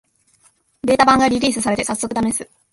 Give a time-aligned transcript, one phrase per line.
[0.81, 2.49] ベータ版がリリースされて、さっそくためす